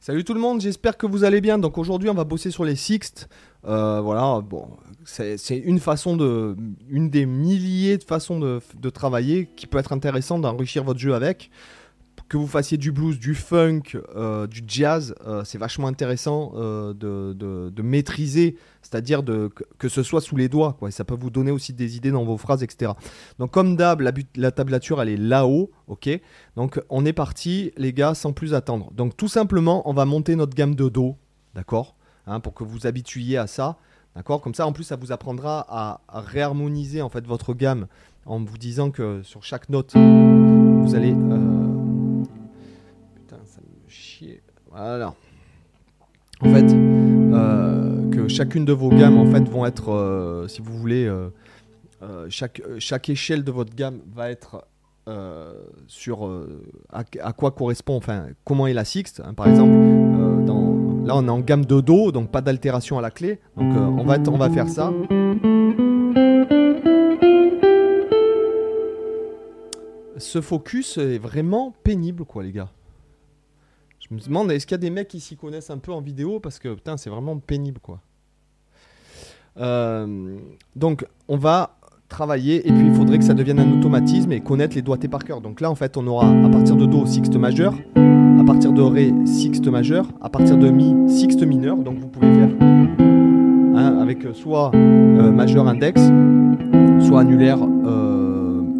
Salut 0.00 0.22
tout 0.22 0.32
le 0.32 0.40
monde, 0.40 0.60
j'espère 0.60 0.96
que 0.96 1.06
vous 1.06 1.24
allez 1.24 1.40
bien. 1.40 1.58
Donc 1.58 1.76
aujourd'hui, 1.76 2.08
on 2.08 2.14
va 2.14 2.22
bosser 2.22 2.52
sur 2.52 2.64
les 2.64 2.76
sixtes. 2.76 3.28
Euh, 3.66 4.00
voilà, 4.00 4.40
bon, 4.40 4.68
c'est 5.04 5.36
une 5.56 5.80
façon 5.80 6.16
de, 6.16 6.56
une 6.88 7.10
des 7.10 7.26
milliers 7.26 7.98
de 7.98 8.04
façons 8.04 8.38
de, 8.38 8.60
de 8.76 8.90
travailler 8.90 9.50
qui 9.56 9.66
peut 9.66 9.78
être 9.78 9.92
intéressant 9.92 10.38
d'enrichir 10.38 10.84
votre 10.84 11.00
jeu 11.00 11.14
avec. 11.14 11.50
Que 12.28 12.36
vous 12.36 12.46
fassiez 12.46 12.76
du 12.76 12.92
blues, 12.92 13.18
du 13.18 13.34
funk, 13.34 13.96
euh, 14.14 14.46
du 14.46 14.62
jazz, 14.66 15.14
euh, 15.26 15.44
c'est 15.44 15.56
vachement 15.56 15.86
intéressant 15.86 16.52
euh, 16.56 16.92
de, 16.92 17.82
maîtriser, 17.82 18.56
c'est-à-dire 18.82 19.22
que, 19.78 19.88
ce 19.88 20.02
soit 20.02 20.20
sous 20.20 20.36
les 20.36 20.50
doigts. 20.50 20.76
Et 20.86 20.90
ça 20.90 21.04
peut 21.04 21.16
vous 21.18 21.30
donner 21.30 21.50
aussi 21.50 21.72
des 21.72 21.96
idées 21.96 22.10
dans 22.10 22.24
vos 22.24 22.36
phrases, 22.36 22.62
etc. 22.62 22.92
Donc 23.38 23.50
comme 23.50 23.76
d'hab, 23.76 24.02
la, 24.36 24.50
tablature, 24.50 25.00
elle 25.00 25.08
est 25.08 25.16
là-haut, 25.16 25.70
ok? 25.86 26.10
Donc 26.54 26.78
on 26.90 27.06
est 27.06 27.14
parti, 27.14 27.72
les 27.78 27.94
gars, 27.94 28.12
sans 28.12 28.34
plus 28.34 28.52
attendre. 28.52 28.92
Donc 28.92 29.16
tout 29.16 29.28
simplement, 29.28 29.88
on 29.88 29.94
va 29.94 30.04
monter 30.04 30.36
notre 30.36 30.54
gamme 30.54 30.74
de 30.74 30.90
Do, 30.90 31.16
d'accord? 31.54 31.96
Hein, 32.26 32.40
Pour 32.40 32.52
que 32.52 32.62
vous 32.62 32.86
habituiez 32.86 33.38
à 33.38 33.46
ça, 33.46 33.78
d'accord? 34.14 34.42
Comme 34.42 34.54
ça, 34.54 34.66
en 34.66 34.74
plus, 34.74 34.84
ça 34.84 34.96
vous 34.96 35.12
apprendra 35.12 35.64
à, 35.66 36.02
à 36.08 36.20
réharmoniser 36.20 37.00
en 37.00 37.08
fait 37.08 37.26
votre 37.26 37.54
gamme 37.54 37.86
en 38.26 38.44
vous 38.44 38.58
disant 38.58 38.90
que 38.90 39.22
sur 39.22 39.42
chaque 39.44 39.70
note, 39.70 39.94
vous 39.94 40.94
allez... 40.94 41.14
euh, 43.88 43.88
Putain, 43.88 43.88
ça 43.88 43.88
me 43.88 43.88
chie. 43.88 44.40
Voilà. 44.70 45.14
En 46.40 46.54
fait, 46.54 46.72
euh, 46.72 48.10
que 48.10 48.28
chacune 48.28 48.64
de 48.64 48.72
vos 48.72 48.90
gammes, 48.90 49.18
en 49.18 49.26
fait, 49.26 49.48
vont 49.48 49.66
être, 49.66 49.90
euh, 49.92 50.46
si 50.46 50.60
vous 50.60 50.72
voulez, 50.78 51.04
euh, 51.06 51.30
chaque, 52.28 52.62
chaque 52.78 53.08
échelle 53.08 53.42
de 53.42 53.50
votre 53.50 53.74
gamme 53.74 54.00
va 54.14 54.30
être 54.30 54.64
sur 55.86 56.30
à, 56.92 57.32
quoi 57.32 57.50
correspond, 57.50 57.96
enfin, 57.96 58.26
comment 58.44 58.66
est 58.66 58.74
la 58.74 58.84
sixte. 58.84 59.22
hein. 59.24 59.32
par 59.32 59.48
exemple, 59.48 59.72
là, 59.72 61.16
on 61.16 61.26
est 61.26 61.30
en 61.30 61.40
gamme 61.40 61.64
de 61.64 61.80
Do, 61.80 62.12
donc 62.12 62.30
pas 62.30 62.42
d'altération 62.42 62.98
à 62.98 63.02
la 63.02 63.10
clé. 63.10 63.40
Donc, 63.56 63.74
on, 63.74 64.04
va, 64.04 64.18
on 64.28 64.36
va 64.36 64.50
faire 64.50 64.68
ça. 64.68 64.92
Ce 70.18 70.40
focus 70.42 70.98
est 70.98 71.18
vraiment 71.18 71.74
pénible, 71.82 72.24
quoi, 72.26 72.42
les 72.42 72.52
gars. 72.52 72.68
Je 74.10 74.14
me 74.14 74.20
demande, 74.20 74.50
est-ce 74.52 74.66
qu'il 74.66 74.74
y 74.74 74.76
a 74.76 74.78
des 74.78 74.90
mecs 74.90 75.08
qui 75.08 75.20
s'y 75.20 75.36
connaissent 75.36 75.70
un 75.70 75.78
peu 75.78 75.92
en 75.92 76.00
vidéo 76.00 76.40
Parce 76.40 76.58
que, 76.58 76.74
putain, 76.74 76.96
c'est 76.96 77.10
vraiment 77.10 77.36
pénible, 77.38 77.78
quoi. 77.80 78.00
Euh, 79.58 80.38
donc, 80.76 81.04
on 81.26 81.36
va 81.36 81.76
travailler 82.08 82.66
et 82.66 82.72
puis 82.72 82.86
il 82.86 82.94
faudrait 82.94 83.18
que 83.18 83.24
ça 83.24 83.34
devienne 83.34 83.58
un 83.58 83.70
automatisme 83.78 84.32
et 84.32 84.40
connaître 84.40 84.74
les 84.74 84.82
doigtés 84.82 85.08
par 85.08 85.24
cœur. 85.24 85.42
Donc 85.42 85.60
là, 85.60 85.70
en 85.70 85.74
fait, 85.74 85.96
on 85.98 86.06
aura 86.06 86.30
à 86.30 86.48
partir 86.48 86.76
de 86.76 86.86
Do 86.86 87.04
sixte 87.04 87.36
majeur, 87.36 87.74
à 87.96 88.44
partir 88.44 88.72
de 88.72 88.80
Ré 88.80 89.12
sixte 89.26 89.66
majeur, 89.66 90.06
à 90.22 90.30
partir 90.30 90.56
de 90.56 90.70
Mi 90.70 91.10
sixte 91.10 91.42
mineur. 91.42 91.76
Donc 91.76 91.98
vous 91.98 92.08
pouvez 92.08 92.32
faire 92.32 92.48
hein, 92.62 93.98
avec 94.00 94.24
euh, 94.24 94.32
soit 94.32 94.70
euh, 94.74 95.30
majeur 95.30 95.68
index, 95.68 96.00
soit 97.06 97.20
annulaire 97.20 97.58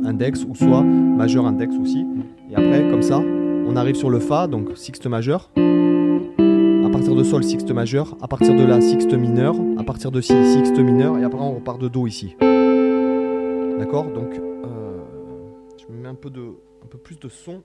index 0.07 0.45
ou 0.45 0.55
soit 0.55 0.83
majeur 0.83 1.45
index 1.47 1.77
aussi. 1.77 2.07
Et 2.51 2.55
après, 2.55 2.89
comme 2.89 3.03
ça, 3.03 3.21
on 3.69 3.77
arrive 3.77 3.95
sur 3.95 4.11
le 4.11 4.19
Fa, 4.19 4.47
donc 4.47 4.77
sixte 4.77 5.07
majeur. 5.07 5.51
À 5.57 6.91
partir 6.91 7.15
de 7.15 7.23
Sol, 7.23 7.45
sixte 7.45 7.71
majeur. 7.71 8.17
À 8.23 8.29
partir 8.29 8.55
de 8.55 8.65
La, 8.65 8.81
sixte 8.81 9.13
mineur. 9.13 9.55
À 9.79 9.85
partir 9.85 10.11
de 10.11 10.21
Si, 10.21 10.33
sixte 10.53 10.79
mineur. 10.79 11.19
Et 11.19 11.25
après, 11.25 11.41
on 11.41 11.55
repart 11.55 11.79
de 11.81 11.89
Do 11.89 12.07
ici. 12.07 12.35
D'accord? 13.79 14.07
Donc, 14.07 14.35
euh, 14.39 14.99
je 15.79 15.93
me 15.93 16.01
mets 16.01 16.09
un 16.09 16.15
peu, 16.15 16.31
de, 16.31 16.41
un 16.83 16.87
peu 16.89 16.99
plus 16.99 17.19
de 17.19 17.29
son. 17.29 17.63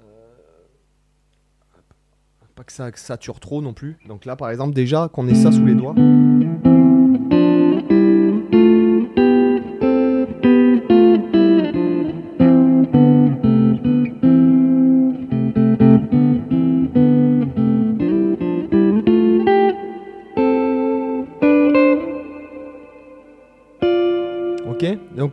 Euh, 0.00 0.02
pas 2.54 2.64
que 2.64 2.72
ça 2.72 2.90
sature 2.94 3.38
trop 3.38 3.60
non 3.60 3.74
plus. 3.74 3.98
Donc 4.08 4.24
là, 4.24 4.34
par 4.34 4.50
exemple, 4.50 4.74
déjà, 4.74 5.08
qu'on 5.12 5.28
ait 5.28 5.34
ça 5.34 5.52
sous 5.52 5.66
les 5.66 5.74
doigts. 5.74 5.94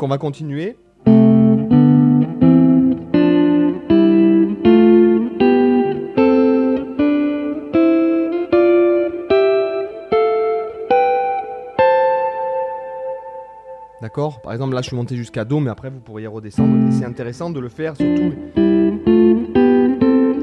On 0.03 0.08
va 0.09 0.18
continuer. 0.18 0.75
D'accord? 14.02 14.42
Par 14.42 14.52
exemple, 14.52 14.74
là, 14.74 14.81
je 14.81 14.88
suis 14.88 14.96
monté 14.97 15.16
jusqu'à 15.16 15.46
Do, 15.46 15.62
mais 15.62 15.69
après, 15.69 15.90
vous 15.90 16.02
pourriez 16.02 16.28
redescendre. 16.28 16.75
C'est 16.92 17.06
intéressant 17.06 17.50
de 17.50 17.62
le 17.62 17.69
faire 17.69 17.96
surtout 17.96 18.34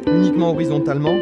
uniquement 0.06 0.52
horizontalement. 0.52 1.14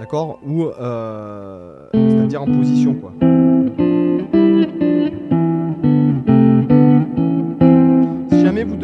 D'accord? 0.00 0.40
Ou, 0.44 0.64
euh, 0.64 1.88
c'est-à-dire 1.94 2.42
en 2.42 2.46
position, 2.46 2.94
quoi. 2.94 3.12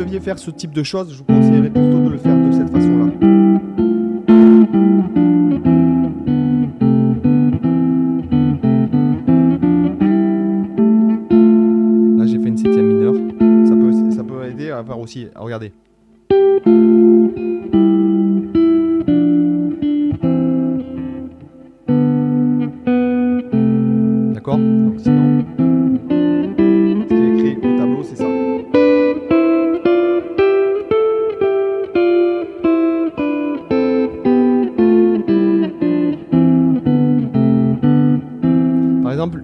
Deviez 0.06 0.20
faire 0.20 0.38
ce 0.38 0.52
type 0.52 0.72
de 0.72 0.84
choses, 0.84 1.12
je 1.12 1.18
vous 1.18 1.24
conseillerais 1.24 1.68
plutôt 1.68 1.98
de 1.98 2.08
le 2.10 2.18
faire 2.18 2.36
de 2.36 2.52
cette 2.52 2.70
façon-là. 2.70 3.06
Là, 12.18 12.26
j'ai 12.26 12.38
fait 12.38 12.48
une 12.48 12.56
septième 12.56 12.86
mineure. 12.86 13.14
Ça 13.66 13.74
peut, 13.74 14.10
ça 14.12 14.22
peut 14.22 14.48
aider 14.48 14.70
à 14.70 14.84
faire 14.84 14.98
aussi. 15.00 15.26
à 15.34 15.40
regarder. 15.40 15.72
D'accord? 24.34 24.58
Donc 24.58 25.00
sinon, 25.00 25.44
ce 27.02 27.08
qui 27.08 27.14
est 27.14 27.34
écrit 27.34 27.56
au 27.58 27.76
tableau, 27.76 28.04
c'est 28.04 28.16
ça. 28.16 28.35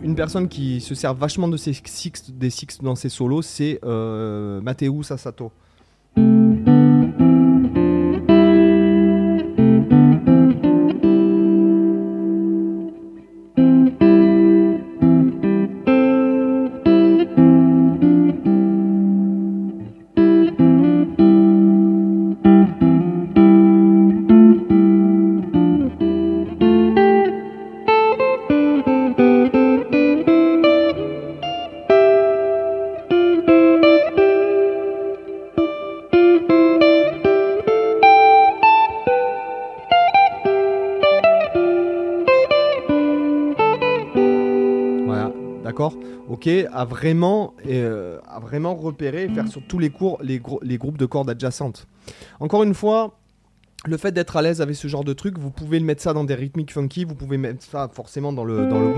Une 0.03 0.15
personne 0.15 0.48
qui 0.48 0.81
se 0.81 0.94
sert 0.94 1.15
vachement 1.15 1.48
de 1.48 1.56
ses 1.56 1.72
sixtes, 1.72 2.31
des 2.31 2.50
sixtes 2.50 2.82
dans 2.82 2.94
ses 2.94 3.09
solos, 3.09 3.43
c'est 3.43 3.81
euh, 3.84 4.60
Mateu 4.60 4.88
Ok, 46.32 46.48
à 46.48 46.84
vraiment, 46.86 47.52
euh, 47.68 48.18
à 48.26 48.40
vraiment 48.40 48.74
repérer 48.74 49.24
et 49.24 49.28
faire 49.28 49.48
sur 49.48 49.60
tous 49.68 49.78
les 49.78 49.90
cours 49.90 50.18
les, 50.22 50.40
les 50.62 50.78
groupes 50.78 50.96
de 50.96 51.04
cordes 51.04 51.28
adjacentes. 51.28 51.86
Encore 52.40 52.62
une 52.62 52.72
fois, 52.72 53.18
le 53.84 53.98
fait 53.98 54.12
d'être 54.12 54.34
à 54.38 54.40
l'aise 54.40 54.62
avec 54.62 54.74
ce 54.74 54.88
genre 54.88 55.04
de 55.04 55.12
truc, 55.12 55.38
vous 55.38 55.50
pouvez 55.50 55.78
le 55.78 55.84
mettre 55.84 56.00
ça 56.00 56.14
dans 56.14 56.24
des 56.24 56.34
rythmiques 56.34 56.72
funky, 56.72 57.04
vous 57.04 57.14
pouvez 57.14 57.36
mettre 57.36 57.62
ça 57.62 57.90
forcément 57.92 58.32
dans 58.32 58.44
le, 58.44 58.66
dans 58.66 58.80
le 58.80 58.94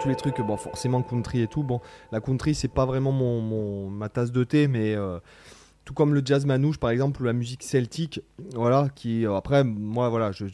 tous 0.00 0.08
les 0.08 0.16
trucs, 0.16 0.40
bon, 0.40 0.56
forcément 0.56 1.00
country 1.02 1.42
et 1.42 1.46
tout. 1.46 1.62
Bon, 1.62 1.80
la 2.10 2.20
country, 2.20 2.56
c'est 2.56 2.66
pas 2.66 2.86
vraiment 2.86 3.12
mon, 3.12 3.40
mon- 3.40 3.88
ma 3.88 4.08
tasse 4.08 4.32
de 4.32 4.42
thé, 4.42 4.66
mais 4.66 4.96
euh, 4.96 5.20
tout 5.84 5.94
comme 5.94 6.14
le 6.14 6.22
jazz 6.24 6.46
manouche, 6.46 6.78
par 6.78 6.90
exemple, 6.90 7.22
ou 7.22 7.24
la 7.24 7.32
musique 7.32 7.62
celtique, 7.62 8.20
voilà, 8.54 8.88
qui 8.94 9.26
euh, 9.26 9.34
après, 9.34 9.64
moi, 9.64 10.08
voilà, 10.08 10.32
ce 10.32 10.46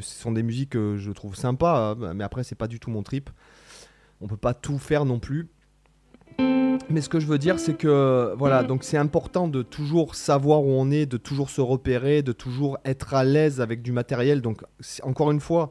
sont 0.00 0.32
des 0.32 0.42
musiques 0.42 0.70
que 0.70 0.96
je 0.96 1.10
trouve 1.10 1.36
sympas, 1.36 1.96
hein, 2.00 2.14
mais 2.14 2.24
après, 2.24 2.44
c'est 2.44 2.54
pas 2.54 2.68
du 2.68 2.80
tout 2.80 2.90
mon 2.90 3.02
trip. 3.02 3.30
On 4.20 4.26
peut 4.26 4.36
pas 4.36 4.54
tout 4.54 4.78
faire 4.78 5.04
non 5.04 5.18
plus. 5.18 5.48
Mais 6.90 7.00
ce 7.00 7.08
que 7.08 7.18
je 7.18 7.26
veux 7.26 7.38
dire, 7.38 7.58
c'est 7.58 7.74
que 7.74 8.34
voilà, 8.36 8.62
donc 8.62 8.84
c'est 8.84 8.98
important 8.98 9.48
de 9.48 9.62
toujours 9.62 10.14
savoir 10.14 10.62
où 10.62 10.70
on 10.70 10.90
est, 10.90 11.06
de 11.06 11.16
toujours 11.16 11.48
se 11.48 11.60
repérer, 11.60 12.22
de 12.22 12.32
toujours 12.32 12.78
être 12.84 13.14
à 13.14 13.24
l'aise 13.24 13.60
avec 13.60 13.80
du 13.80 13.92
matériel. 13.92 14.42
Donc, 14.42 14.62
encore 15.02 15.30
une 15.30 15.40
fois, 15.40 15.70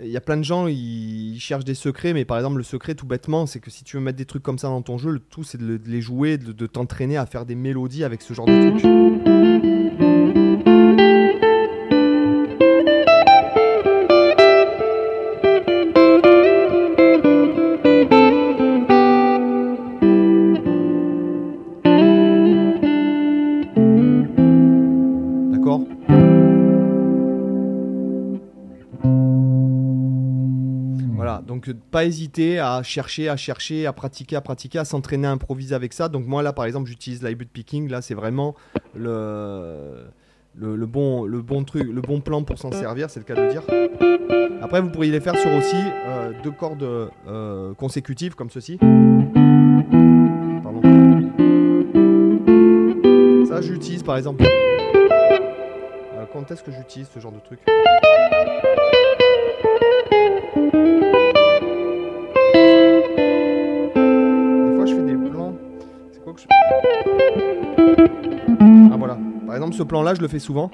il 0.00 0.08
y 0.08 0.16
a 0.16 0.20
plein 0.20 0.36
de 0.36 0.42
gens, 0.42 0.66
ils 0.66 1.38
cherchent 1.38 1.64
des 1.64 1.74
secrets, 1.74 2.12
mais 2.12 2.24
par 2.24 2.38
exemple, 2.38 2.56
le 2.56 2.62
secret, 2.62 2.94
tout 2.94 3.06
bêtement, 3.06 3.46
c'est 3.46 3.60
que 3.60 3.70
si 3.70 3.84
tu 3.84 3.96
veux 3.96 4.02
mettre 4.02 4.18
des 4.18 4.24
trucs 4.24 4.42
comme 4.42 4.58
ça 4.58 4.68
dans 4.68 4.82
ton 4.82 4.98
jeu, 4.98 5.10
le 5.10 5.18
tout, 5.18 5.44
c'est 5.44 5.58
de, 5.58 5.80
les 5.86 6.00
jouer, 6.00 6.38
de 6.38 6.66
t'entraîner 6.66 7.16
à 7.16 7.26
faire 7.26 7.44
des 7.44 7.54
mélodies 7.54 8.04
avec 8.04 8.22
ce 8.22 8.34
genre 8.34 8.46
de 8.46 8.70
trucs. 8.70 9.41
Donc 31.62 31.76
pas 31.90 32.04
hésiter 32.04 32.58
à 32.58 32.82
chercher, 32.82 33.28
à 33.28 33.36
chercher, 33.36 33.86
à 33.86 33.92
pratiquer, 33.92 34.36
à 34.36 34.40
pratiquer, 34.40 34.78
à 34.78 34.84
s'entraîner, 34.84 35.26
à 35.28 35.30
improviser 35.30 35.74
avec 35.74 35.92
ça. 35.92 36.08
Donc 36.08 36.26
moi 36.26 36.42
là 36.42 36.52
par 36.52 36.64
exemple 36.64 36.88
j'utilise 36.88 37.22
l'iBut 37.22 37.46
picking, 37.46 37.88
là 37.88 38.02
c'est 38.02 38.14
vraiment 38.14 38.54
le, 38.96 40.04
le, 40.56 40.86
bon, 40.86 41.24
le 41.24 41.40
bon 41.42 41.64
truc, 41.64 41.84
le 41.84 42.00
bon 42.00 42.20
plan 42.20 42.42
pour 42.42 42.58
s'en 42.58 42.72
servir, 42.72 43.10
c'est 43.10 43.20
le 43.20 43.24
cas 43.24 43.34
de 43.34 43.50
dire. 43.50 43.62
Après 44.60 44.80
vous 44.80 44.90
pourriez 44.90 45.12
les 45.12 45.20
faire 45.20 45.36
sur 45.36 45.52
aussi 45.54 45.76
euh, 46.06 46.32
deux 46.42 46.52
cordes 46.52 47.10
euh, 47.28 47.74
consécutives 47.74 48.34
comme 48.34 48.50
ceci. 48.50 48.78
Pardon. 50.62 50.82
Ça 53.46 53.60
j'utilise 53.60 54.02
par 54.02 54.16
exemple. 54.16 54.44
Euh, 54.44 56.24
quand 56.32 56.50
est-ce 56.50 56.62
que 56.62 56.72
j'utilise 56.72 57.08
ce 57.12 57.20
genre 57.20 57.32
de 57.32 57.40
truc? 57.40 57.60
Ah 68.92 68.96
voilà. 68.96 69.16
Par 69.46 69.56
exemple, 69.56 69.74
ce 69.74 69.82
plan-là, 69.82 70.14
je 70.14 70.20
le 70.20 70.28
fais 70.28 70.38
souvent. 70.38 70.70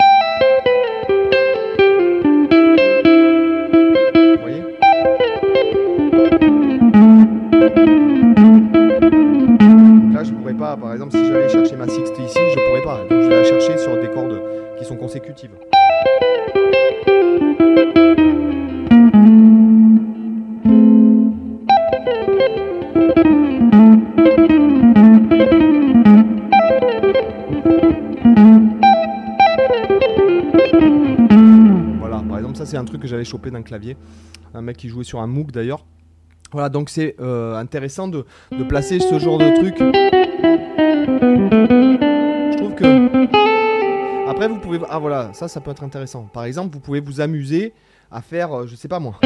Truc 32.88 33.02
que 33.02 33.08
j'avais 33.08 33.24
chopé 33.24 33.50
d'un 33.50 33.62
clavier. 33.62 33.96
Un 34.54 34.62
mec 34.62 34.76
qui 34.76 34.88
jouait 34.88 35.04
sur 35.04 35.20
un 35.20 35.26
MOOC 35.26 35.52
d'ailleurs. 35.52 35.84
Voilà, 36.52 36.68
donc 36.70 36.88
c'est 36.88 37.14
euh, 37.20 37.56
intéressant 37.56 38.08
de, 38.08 38.24
placer 38.68 39.00
ce 39.00 39.18
genre 39.18 39.36
de 39.38 39.54
truc. 39.54 39.76
Je 42.50 42.56
trouve 42.56 42.74
que. 42.74 44.30
Après, 44.30 44.48
vous 44.48 44.58
pouvez. 44.58 44.78
Ah 44.88 44.98
voilà, 44.98 45.30
ça, 45.34 45.46
ça 45.48 45.60
peut 45.60 45.70
être 45.70 45.84
intéressant. 45.84 46.28
Par 46.32 46.44
exemple, 46.44 46.72
vous 46.72 46.80
pouvez 46.80 47.00
vous 47.00 47.20
amuser 47.20 47.74
à 48.10 48.22
faire, 48.22 48.60
euh, 48.60 48.66
je 48.66 48.74
sais 48.76 48.88
pas 48.88 48.98
moi. 48.98 49.20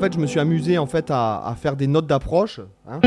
Fait, 0.00 0.14
je 0.14 0.18
me 0.18 0.26
suis 0.26 0.40
amusé 0.40 0.78
en 0.78 0.86
fait 0.86 1.10
à, 1.10 1.54
faire 1.60 1.76
des 1.76 1.86
notes 1.86 2.06
d'approche. 2.06 2.60
Hein. 2.88 3.00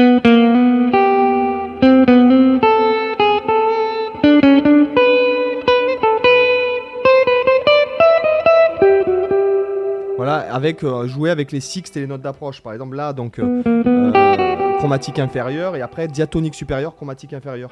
Voilà, 10.17 10.35
avec 10.53 10.83
euh, 10.83 11.07
jouer 11.07 11.31
avec 11.31 11.51
les 11.51 11.59
sixtes 11.59 11.97
et 11.97 12.01
les 12.01 12.07
notes 12.07 12.21
d'approche. 12.21 12.61
Par 12.61 12.71
exemple 12.73 12.95
là, 12.95 13.11
donc 13.11 13.39
euh, 13.39 13.61
euh, 13.65 14.77
chromatique 14.77 15.19
inférieure 15.19 15.75
et 15.75 15.81
après 15.81 16.07
diatonique 16.07 16.55
supérieure, 16.55 16.95
chromatique 16.95 17.33
inférieure. 17.33 17.69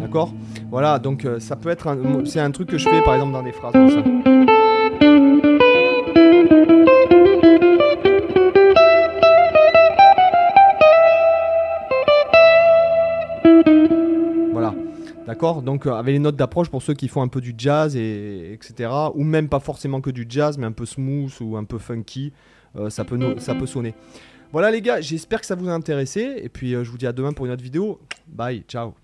D'accord? 0.00 0.32
Voilà, 0.70 0.98
donc 0.98 1.24
euh, 1.24 1.40
ça 1.40 1.56
peut 1.56 1.68
être 1.68 1.88
un, 1.88 2.24
c'est 2.24 2.40
un 2.40 2.50
truc 2.50 2.68
que 2.68 2.78
je 2.78 2.88
fais 2.88 3.02
par 3.02 3.14
exemple 3.14 3.32
dans 3.32 3.42
des 3.42 3.52
phrases 3.52 3.72
comme 3.72 3.90
ça. 3.90 4.69
D'accord 15.26 15.62
Donc 15.62 15.86
euh, 15.86 15.92
avec 15.92 16.12
les 16.12 16.18
notes 16.18 16.36
d'approche 16.36 16.68
pour 16.70 16.82
ceux 16.82 16.94
qui 16.94 17.08
font 17.08 17.22
un 17.22 17.28
peu 17.28 17.40
du 17.40 17.54
jazz 17.56 17.94
et 17.96 18.52
etc. 18.52 18.90
Ou 19.14 19.22
même 19.22 19.48
pas 19.48 19.60
forcément 19.60 20.00
que 20.00 20.10
du 20.10 20.26
jazz, 20.28 20.58
mais 20.58 20.66
un 20.66 20.72
peu 20.72 20.86
smooth 20.86 21.32
ou 21.40 21.56
un 21.56 21.64
peu 21.64 21.78
funky, 21.78 22.32
euh, 22.76 22.90
ça, 22.90 23.04
peut 23.04 23.18
ça 23.38 23.54
peut 23.54 23.66
sonner. 23.66 23.94
Voilà 24.52 24.70
les 24.70 24.82
gars, 24.82 25.00
j'espère 25.00 25.40
que 25.40 25.46
ça 25.46 25.54
vous 25.54 25.68
a 25.68 25.72
intéressé. 25.72 26.40
Et 26.42 26.48
puis 26.48 26.72
je 26.72 26.90
vous 26.90 26.98
dis 26.98 27.06
à 27.06 27.12
demain 27.12 27.32
pour 27.32 27.46
une 27.46 27.52
autre 27.52 27.62
vidéo. 27.62 28.00
Bye, 28.26 28.64
ciao 28.66 28.94